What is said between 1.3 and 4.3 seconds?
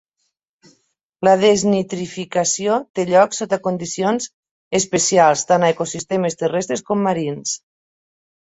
desnitrificació té lloc sota condicions